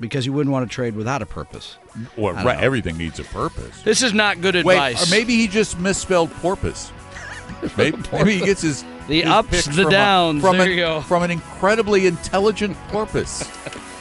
[0.00, 1.76] because you wouldn't want to trade without a purpose.
[2.16, 3.82] Well, right, everything needs a purpose.
[3.82, 5.06] This is not good Wait, advice.
[5.06, 6.90] or maybe he just misspelled porpoise.
[7.76, 10.42] Maybe, maybe he gets his The his ups, the from a- downs.
[10.42, 13.48] from There an, from an incredibly intelligent porpoise.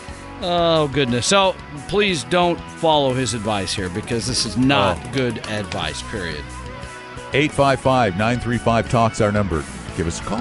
[0.47, 1.25] Oh, goodness.
[1.25, 1.55] So
[1.88, 5.10] please don't follow his advice here because this is not Oh.
[5.12, 6.43] good advice, period.
[7.34, 9.63] 855 935 Talks our number.
[9.97, 10.38] Give us a call.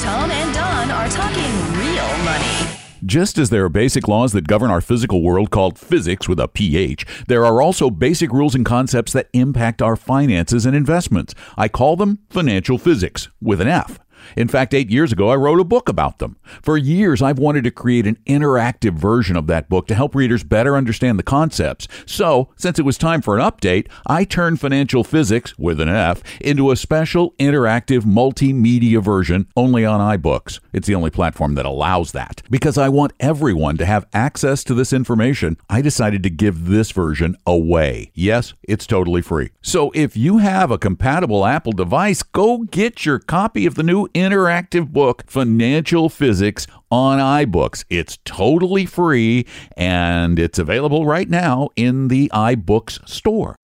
[0.00, 2.70] Tom and Don are talking real money.
[3.04, 6.48] Just as there are basic laws that govern our physical world called physics with a
[6.48, 11.34] pH, there are also basic rules and concepts that impact our finances and investments.
[11.58, 13.98] I call them financial physics with an F.
[14.36, 16.36] In fact, eight years ago, I wrote a book about them.
[16.62, 20.44] For years, I've wanted to create an interactive version of that book to help readers
[20.44, 21.88] better understand the concepts.
[22.06, 26.22] So, since it was time for an update, I turned financial physics with an F
[26.40, 30.60] into a special interactive multimedia version only on iBooks.
[30.72, 32.42] It's the only platform that allows that.
[32.50, 36.90] Because I want everyone to have access to this information, I decided to give this
[36.90, 38.10] version away.
[38.14, 39.50] Yes, it's totally free.
[39.62, 44.08] So if you have a compatible Apple device, go get your copy of the new
[44.14, 47.84] interactive book, Financial Physics, on iBooks.
[47.90, 49.46] It's totally free
[49.76, 53.56] and it's available right now in the iBooks store.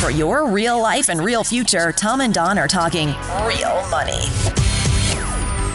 [0.00, 3.08] For your real life and real future, Tom and Don are talking
[3.46, 4.20] real money.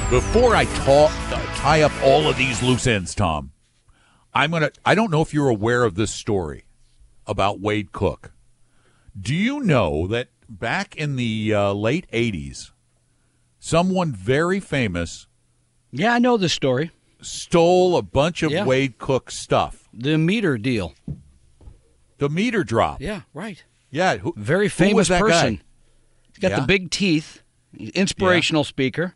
[0.10, 1.12] Before I talk,
[1.56, 3.52] tie up all of these loose ends, Tom,
[4.34, 4.72] I'm gonna.
[4.86, 6.66] I don't know if you're aware of this story
[7.28, 8.32] about Wade Cook.
[9.20, 12.72] Do you know that back in the uh, late '80s,
[13.60, 15.28] someone very famous
[15.92, 16.92] Yeah, I know this story.
[17.22, 18.66] stole a bunch of Yeah.
[18.66, 19.90] Wade Cook stuff?
[19.94, 20.94] The meter deal.
[22.18, 23.02] The meter drop.
[23.02, 23.64] Yeah, right.
[23.92, 25.56] Yeah, who, Very who famous was that person.
[25.56, 25.62] Guy?
[26.28, 26.60] He's got Yeah.
[26.62, 27.42] the big teeth.
[27.78, 29.16] Inspirational speaker.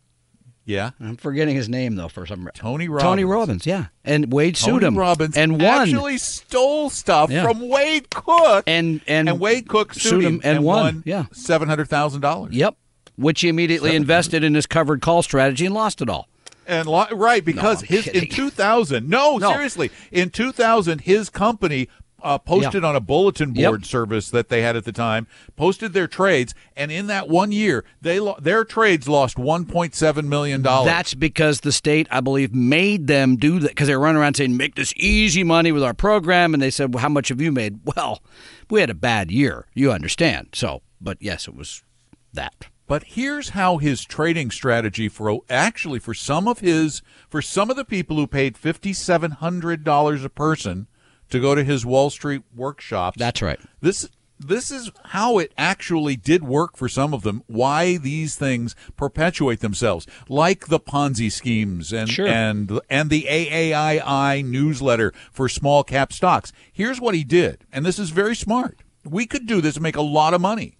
[0.65, 2.53] Yeah, I'm forgetting his name though for some reason.
[2.53, 3.03] Tony Robbins.
[3.03, 3.87] Tony Robbins, yeah.
[4.05, 5.63] And Wade Tony sued him Robbins and won.
[5.81, 7.43] actually stole stuff Yeah.
[7.43, 11.03] from Wade Cook, and and and Wade Cook sued, him and, won.
[11.05, 11.25] Yeah.
[11.33, 12.53] seven hundred thousand dollars.
[12.55, 12.77] Yep.
[13.15, 16.27] Which he immediately invested in his covered call strategy and lost it all.
[16.65, 19.51] And lo- right because I'm his in 2000, no, No.
[19.51, 21.89] seriously, in 2000, his company
[22.23, 23.69] uh, posted on a bulletin Yep.
[23.69, 27.51] board service that they had at the time, posted their trades, and in that one
[27.51, 30.85] year, they lo- their trades lost 1.7 million dollars.
[30.85, 34.37] That's because the state, I believe, made them do that because they were running around
[34.37, 36.53] saying, make this easy money with our program.
[36.53, 37.81] And they said, well, how much have you made?
[37.83, 38.23] Well,
[38.69, 39.67] we had a bad year.
[39.73, 40.47] You understand.
[40.53, 41.83] So, but yes, it was
[42.31, 42.67] that.
[42.93, 47.75] But here's how his trading strategy for actually for some of his for some of
[47.75, 50.85] the people who paid fifty seven hundred dollars a person
[51.31, 53.17] to go to his Wall Street workshops.
[53.17, 53.59] That's right.
[53.81, 54.07] This
[54.39, 57.41] this is how it actually did work for some of them.
[57.47, 62.27] Why these things perpetuate themselves, like the Ponzi schemes and Sure.
[62.27, 66.53] and and the AAII newsletter for small cap stocks.
[66.71, 68.83] Here's what he did, and this is very smart.
[69.03, 70.77] We could do this and make a lot of money.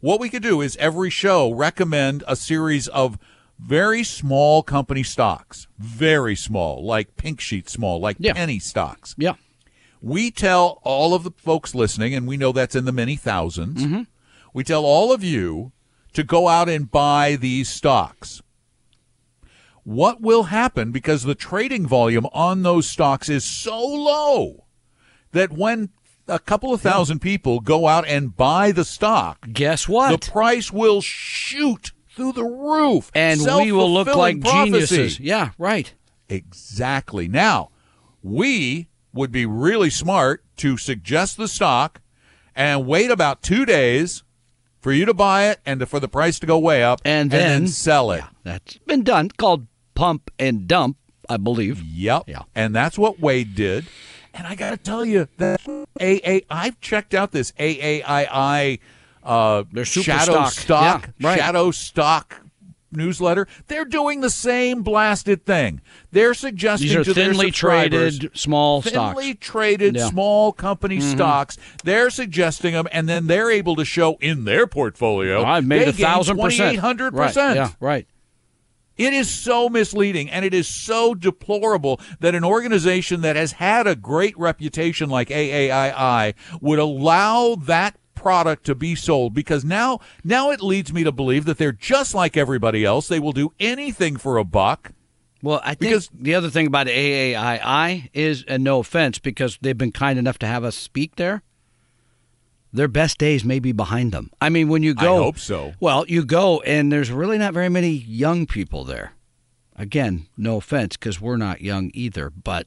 [0.00, 3.18] What we could do is every show recommend a series of
[3.58, 8.34] very small company stocks, very small, like pink sheet small, like Yeah.
[8.34, 9.14] penny stocks.
[9.18, 9.34] Yeah.
[10.00, 13.74] We tell all of the folks listening, and we know that's in the many 1000s
[13.78, 14.02] Mm-hmm.
[14.54, 15.72] we tell all of you
[16.12, 18.40] to go out and buy these stocks.
[19.82, 24.66] What will happen because the trading volume on those stocks is so low
[25.32, 25.90] that when
[26.28, 30.20] a couple of thousand people go out and buy the stock, Guess what?
[30.20, 33.10] the price will shoot through the roof.
[33.14, 34.64] and we will look like prophecy.
[34.70, 35.20] geniuses.
[35.20, 35.92] Yeah, right.
[36.28, 37.28] Exactly.
[37.28, 37.70] Now,
[38.22, 42.00] we would be really smart to suggest the stock
[42.54, 44.22] and wait about two days
[44.80, 47.30] for you to buy it and to, for the price to go way up And
[47.30, 48.24] then- sell it.
[48.44, 49.30] That's been done.
[49.30, 50.96] Called pump and dump,
[51.28, 51.82] I believe.
[51.82, 52.24] Yep.
[52.26, 52.42] Yeah.
[52.54, 53.86] And that's what Wade did.
[54.38, 55.60] And I got to tell you that
[56.00, 58.78] AA, I've checked out this AAII
[59.24, 61.10] uh, shadow stock.
[61.18, 61.38] Yeah, right.
[61.38, 62.40] shadow stock
[62.92, 63.48] newsletter.
[63.66, 65.80] They're doing the same blasted thing.
[66.12, 69.46] They're suggesting These are to thinly traded small thinly stocks.
[69.46, 70.02] traded Yeah.
[70.02, 70.10] Mm-hmm.
[70.10, 71.58] small company stocks.
[71.82, 75.44] They're suggesting them, and then they're able to show in their portfolio.
[75.44, 76.78] I've made a thousand percent.
[76.78, 77.56] Hundred percent.
[77.56, 78.06] Yeah, right.
[78.98, 83.86] It is so misleading and it is so deplorable that an organization that has had
[83.86, 90.50] a great reputation like AAII would allow that product to be sold because now now
[90.50, 93.06] it leads me to believe that they're just like everybody else.
[93.06, 94.90] They will do anything for a buck.
[95.40, 99.78] Well, I think Because- the other thing about AAII is, and no offense, because they've
[99.78, 101.42] been kind enough to have us speak there,
[102.72, 104.30] their best days may be behind them.
[104.40, 105.72] I mean, when you go, I hope so.
[105.80, 109.12] Well, you go, and there's really not very many young people there.
[109.76, 112.66] Again, no offense, because we're not young either, but.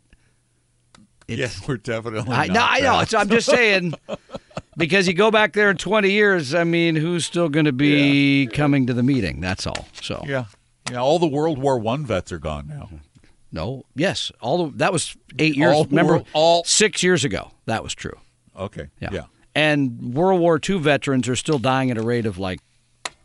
[1.28, 3.00] It's, we're definitely I, no, I know.
[3.00, 3.94] It's, I'm just saying,
[4.78, 8.48] because you go back there in 20 years, I mean, who's still going to be
[8.48, 9.40] coming to the meeting?
[9.40, 9.88] That's all.
[10.02, 10.24] So.
[10.28, 10.46] Yeah.
[10.92, 12.90] Yeah, all the World War One vets are gone now.
[13.54, 15.74] No, yes, all the, that was eight years.
[15.74, 18.18] All remember, world- all- six years ago, that was true.
[18.58, 18.88] Okay.
[19.00, 19.10] Yeah.
[19.12, 19.24] yeah.
[19.56, 22.60] And World War II veterans are still dying at a rate of like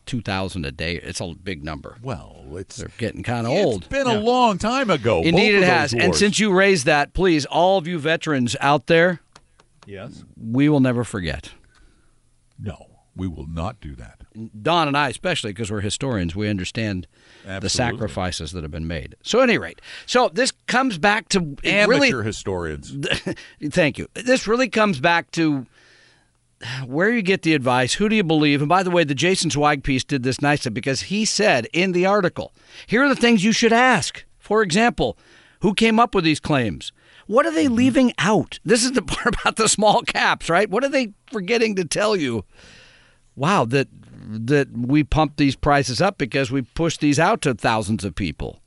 [0.07, 0.97] two thousand a day.
[0.97, 1.97] It's a big number.
[2.03, 3.83] Well, it's They're getting kind of old.
[3.83, 5.23] It's been a long time ago.
[5.23, 5.91] Indeed, it has.
[5.91, 9.21] those And since you raised that, please, all of you veterans out there,
[9.87, 11.51] yes, we will never forget.
[12.59, 12.87] no,
[13.17, 14.21] we will not do that.
[14.63, 17.07] Don and I, especially because we're historians, we understand
[17.45, 19.17] the sacrifices that have been made.
[19.23, 22.95] So, at any rate, so this comes back to Amateur really historians.
[23.71, 24.09] Thank you.
[24.15, 25.67] This really comes back to
[26.87, 28.61] where you get the advice, who do you believe?
[28.61, 31.93] And by the way, the Jason Zweig piece did this nicely because he said in
[31.93, 32.53] the article,
[32.87, 34.25] here are the things you should ask.
[34.39, 35.19] For example,
[35.61, 36.93] who came up with these claims?
[37.27, 37.75] What are they mm-hmm.
[37.75, 38.59] leaving out?
[38.65, 40.71] This is the part about the small caps, right?
[40.71, 42.45] What are they forgetting to tell you?
[43.35, 43.89] Wow, that
[44.29, 48.61] that we pump these prices up because we push these out to thousands of people.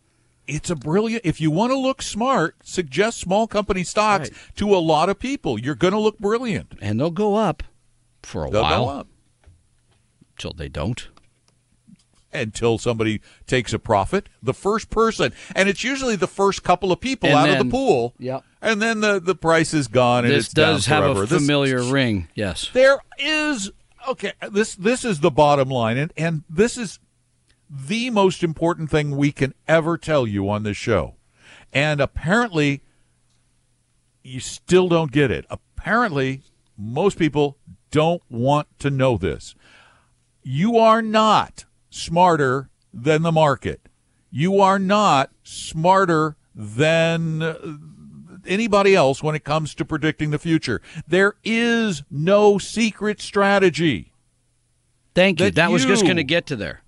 [0.48, 1.26] It's a brilliant.
[1.26, 5.60] If you want to look smart, suggest small company stocks to a lot of people.
[5.60, 6.74] You're going to look brilliant.
[6.82, 7.64] And they'll go up
[8.24, 9.08] for a They'll while
[10.38, 11.08] till they don't.
[12.32, 14.30] until somebody takes a profit.
[14.44, 17.72] The first person, and it's usually the first couple of people And out of the
[17.72, 18.14] pool.
[18.20, 18.44] Yep.
[18.62, 20.26] And then the the price is gone.
[20.26, 21.24] And this does have forever.
[21.24, 22.28] a This- familiar ring.
[22.36, 22.70] Yes.
[22.74, 23.72] there is
[24.08, 27.00] okay this this is the bottom line and and this is
[27.70, 31.16] the most important thing we can ever tell you on this show
[31.74, 32.82] and apparently
[34.24, 36.42] you still don't get it apparently
[36.78, 37.58] most people
[37.92, 39.56] don't want to know this
[40.44, 43.82] you are not smarter than the market
[44.32, 47.42] you are not smarter than
[48.46, 50.82] anybody else when it comes to predicting the future.
[51.08, 54.12] There is no secret strategy.
[55.16, 55.48] Thank you.
[55.48, 56.82] That That was just going to get to there.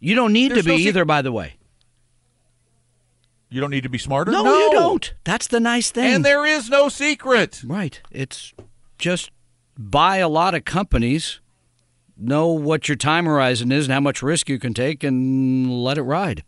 [0.00, 1.54] You don't need to be no sec- either, by the way.
[3.48, 4.32] You don't need to be smarter.
[4.32, 5.14] No, you don't.
[5.22, 6.12] That's the nice thing.
[6.12, 7.62] And there is no secret.
[7.64, 8.00] right.
[8.10, 8.52] It's
[8.98, 9.30] just
[9.78, 11.40] buy a lot of companies,
[12.16, 15.98] know what your time horizon is and how much risk you can take, and let
[15.98, 16.44] it ride.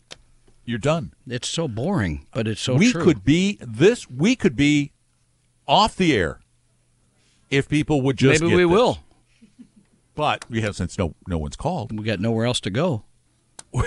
[0.64, 1.12] You're done.
[1.28, 3.04] It's so boring, but it's so we true.
[3.04, 4.08] could be this.
[4.10, 4.92] We could be
[5.68, 6.40] off the air
[7.50, 8.42] if people would just.
[8.42, 8.70] Maybe we this.
[8.72, 8.98] will.
[10.16, 13.04] But we have since no no one's called We got nowhere else to go.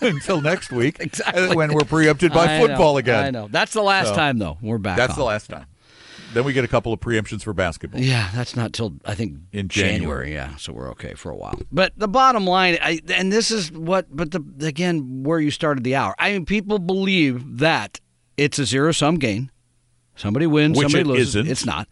[0.00, 0.96] until next week.
[1.00, 1.56] Exactly.
[1.56, 3.24] when we're preempted by I know, football again.
[3.24, 3.48] I know.
[3.50, 4.58] That's the last So, time, though.
[4.62, 4.96] We're back.
[4.96, 5.18] That's on.
[5.18, 5.66] the last time.
[6.34, 8.00] Then we get a couple of preemptions for basketball.
[8.00, 9.98] Yeah, that's not till I think In January.
[9.98, 10.32] January.
[10.34, 11.58] Yeah, so we're okay for a while.
[11.72, 15.84] But the bottom line, I, and this is what, but the again where you started
[15.84, 16.14] the hour.
[16.18, 18.00] I mean, people believe that
[18.36, 19.50] it's a zero sum game.
[20.16, 21.36] Somebody wins, Which somebody it loses.
[21.36, 21.50] isn't.
[21.50, 21.88] It's not.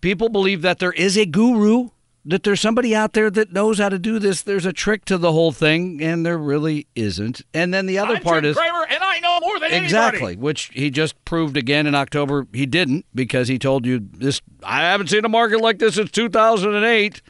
[0.00, 1.88] People believe that there is a guru,
[2.26, 4.42] that there's somebody out there that knows how to do this.
[4.42, 7.42] There's a trick to the whole thing, and there really isn't.
[7.52, 10.90] And then the other part is Cramer, and I know more than Exactly, which he
[10.90, 12.46] just proved again in October.
[12.52, 14.40] He didn't because he told you this.
[14.62, 17.20] I haven't seen a market like this since 2008.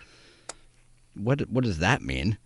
[1.15, 2.39] What what does that mean?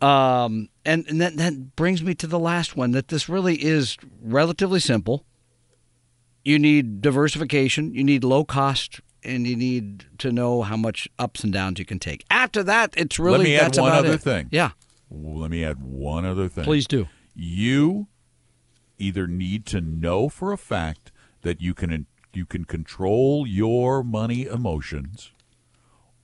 [0.00, 2.92] Um, and and that that brings me to the last one.
[2.92, 5.24] That this really is relatively simple.
[6.44, 7.92] You need diversification.
[7.94, 9.00] You need low cost.
[9.22, 12.24] And you need to know how much ups and downs you can take.
[12.30, 14.22] After that, it's really Let me add one other it.
[14.22, 14.48] thing.
[14.50, 14.70] Yeah,
[15.10, 16.64] let me add one other thing.
[16.64, 17.06] Please do.
[17.34, 18.06] You
[18.98, 21.12] either need to know for a fact
[21.42, 25.32] that you can you can control your money emotions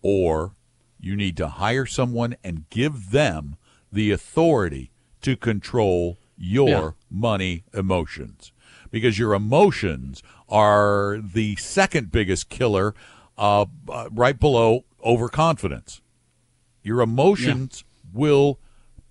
[0.02, 0.52] or
[1.00, 3.56] you need to hire someone and give them
[3.92, 4.90] the authority
[5.22, 6.90] to control your Yeah.
[7.10, 8.52] money emotions
[8.90, 12.94] because your emotions are the second biggest killer
[13.38, 16.00] uh, uh, right below overconfidence
[16.82, 18.58] your emotions will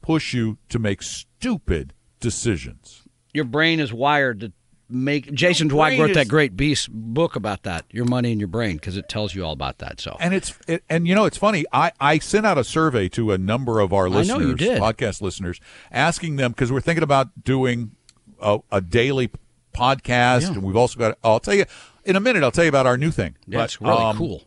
[0.02, 3.04] push you to make stupid decisions
[3.34, 4.52] Your brain is wired to
[4.90, 5.32] make.
[5.34, 7.86] Jason Zweig wrote is- that great beast book about that.
[7.92, 10.00] Your money in your brain because it tells you all about that.
[10.00, 11.66] So And it's it, and you know it's funny.
[11.74, 15.60] I I sent out a survey to a number of our listeners, podcast listeners,
[15.92, 17.92] asking them because we're thinking about doing
[18.40, 19.30] a, a daily
[19.76, 20.48] podcast, Yeah.
[20.54, 21.18] and we've also got.
[21.24, 21.66] I'll tell you
[22.04, 22.44] in a minute.
[22.44, 23.36] I'll tell you about our new thing.
[23.48, 24.44] that's But, really um, cool.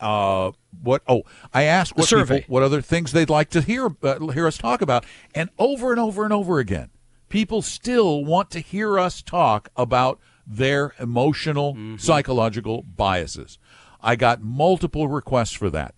[0.00, 0.52] Uh,
[0.82, 1.02] what?
[1.08, 4.58] Oh, I asked what people, what other things they'd like to hear uh, hear us
[4.58, 6.90] talk about, and over and over and over again,
[7.28, 11.96] people still want to hear us talk about their emotional, Mm-hmm.
[11.96, 13.58] psychological biases.
[14.02, 15.94] I got multiple requests for that.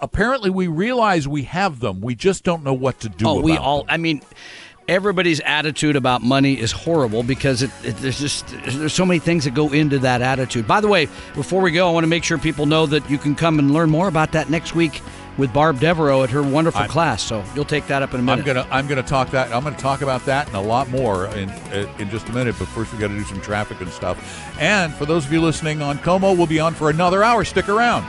[0.00, 2.00] Apparently, we realize we have them.
[2.00, 3.24] We just don't know what to do.
[3.28, 3.80] Oh, we all.
[3.84, 3.86] them.
[3.90, 4.22] I mean,
[4.88, 9.44] everybody's attitude about money is horrible because it, it, there's just there's so many things
[9.44, 10.66] that go into that attitude.
[10.66, 13.18] By the way, before we go, I want to make sure people know that you
[13.18, 15.00] can come and learn more about that next week
[15.38, 17.22] with Barb Devereaux at her wonderful I'm- class.
[17.22, 18.40] So you'll take that up in a minute.
[18.40, 21.26] I'm gonna I'm gonna talk that I'm gonna talk about that and a lot more
[21.28, 21.48] in
[21.98, 22.54] in just a minute.
[22.58, 24.18] But first we got to do some traffic and stuff.
[24.60, 27.44] And for those of you listening on KOMO, we'll be on for another hour.
[27.44, 28.06] Stick around.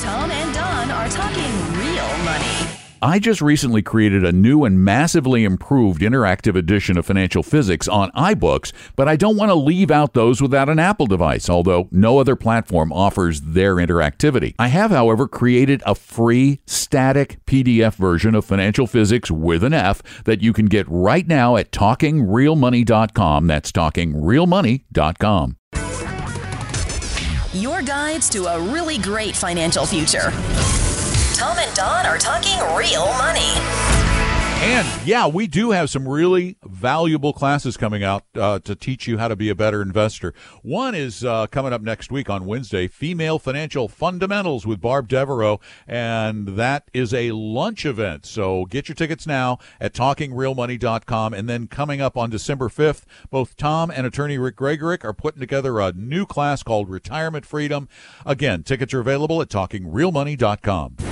[0.00, 2.81] Tom and Don are talking real money.
[3.04, 8.12] I just recently created a new and massively improved interactive edition of Financial Physics on
[8.12, 12.20] iBooks, but I don't want to leave out those without an Apple device, although no
[12.20, 14.54] other platform offers their interactivity.
[14.56, 20.22] I have, however, created a free static PDF version of Financial Physics with an F
[20.22, 23.48] that you can get right now at talkingrealmoney.com.
[23.48, 25.56] That's talkingrealmoney.com.
[27.52, 30.32] Your guides to a really great financial future.
[31.42, 33.50] Tom and Don are talking real money.
[34.62, 39.18] And yeah, we do have some really valuable classes coming out uh, to teach you
[39.18, 40.34] how to be a better investor.
[40.62, 45.58] One is uh, coming up next week on Wednesday, Female Financial Fundamentals with Barb Devereaux,
[45.88, 48.24] and that is a lunch event.
[48.24, 51.34] So get your tickets now at talkingrealmoney.com.
[51.34, 55.40] And then coming up on December 5th, both Tom and attorney Rick Gregorick are putting
[55.40, 57.88] together a new class called Retirement Freedom.
[58.24, 61.11] Again, tickets are available at talkingrealmoney.com.